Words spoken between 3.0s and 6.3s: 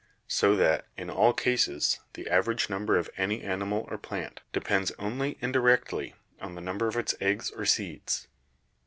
any animal or plant depends only indirectly